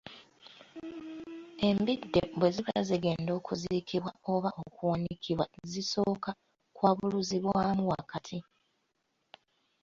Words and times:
Embidde 1.67 2.21
bwe 2.37 2.49
ziba 2.55 2.77
zigenda 2.87 3.31
okuziikibwa 3.39 4.11
oba 4.33 4.49
okuwanikibwa 4.65 5.45
zisooka 5.71 6.31
kwabuluzibwamu 6.75 7.83
wakati. 7.93 8.37